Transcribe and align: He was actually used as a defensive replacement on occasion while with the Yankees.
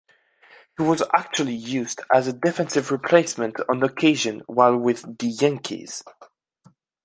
He 0.79 0.83
was 0.83 1.03
actually 1.13 1.53
used 1.53 2.01
as 2.11 2.25
a 2.25 2.33
defensive 2.33 2.89
replacement 2.89 3.57
on 3.69 3.83
occasion 3.83 4.41
while 4.47 4.75
with 4.75 5.03
the 5.19 5.27
Yankees. 5.27 6.03